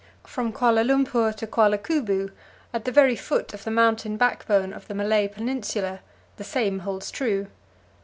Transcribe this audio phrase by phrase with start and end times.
[0.25, 2.31] From Kuala Lumpur to Kuala Kubu
[2.73, 5.99] at the very foot of the mountain backbone of the Malay Peninsula,
[6.37, 7.45] the same holds true.